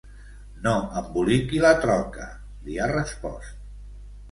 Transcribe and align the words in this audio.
No 0.63 0.71
emboliqui 1.01 1.61
la 1.67 1.75
troca, 1.85 2.27
li 2.65 2.81
ha 2.87 2.91
respost. 2.95 3.65